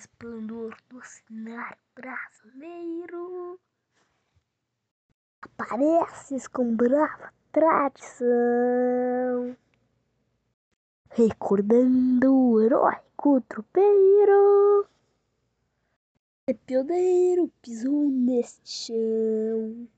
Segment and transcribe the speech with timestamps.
[0.00, 3.60] esplendor do cenário brasileiro.
[5.42, 8.26] Apareces com brava tradição,
[11.10, 14.88] recordando o heróico tropeiro.
[16.46, 19.88] É pioneiro pisou neste chão.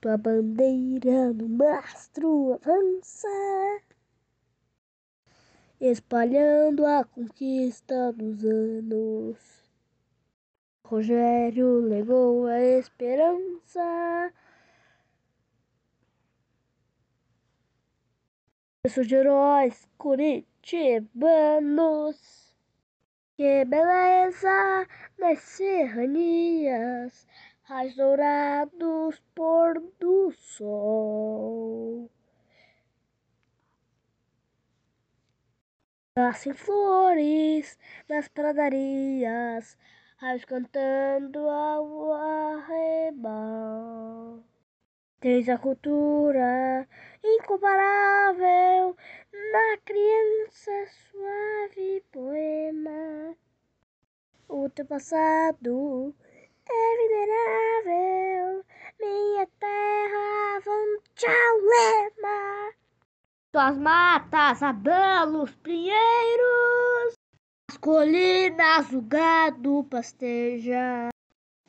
[0.00, 3.28] Tua bandeira no mastro avança
[5.90, 9.64] espalhando a conquista dos anos.
[10.86, 14.32] Rogério legou a esperança.
[18.82, 22.54] Berço de heróis curitibanos.
[23.36, 24.86] Que beleza
[25.18, 27.26] nas serranias,
[27.62, 30.93] raios dourados, pôr do sol.
[36.16, 37.76] Nascem flores
[38.08, 39.76] nas pradarias,
[40.16, 43.64] raios cantando ao arrebal.
[45.18, 46.88] Tens a cultura
[47.20, 48.96] incomparável
[49.32, 53.36] na criança suave poema.
[54.48, 56.14] O teu passado
[56.70, 58.64] é venerável,
[59.00, 61.60] minha terra, vão tchau,
[63.54, 67.14] tuas matas, abelos, pinheiros,
[67.70, 71.10] as colinas, o gado pasteja.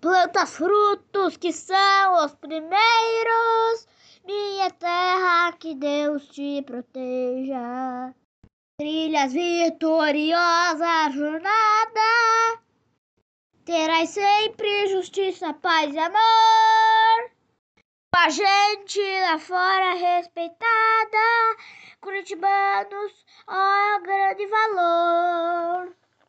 [0.00, 3.86] Plantas, frutos que são os primeiros,
[4.26, 8.12] minha terra, que Deus te proteja.
[8.80, 12.60] Trilhas vitoriosa jornada,
[13.64, 16.87] terás sempre justiça, paz e amor.
[18.20, 21.56] A gente lá fora respeitada,
[22.00, 25.96] curitibanos, ó grande valor.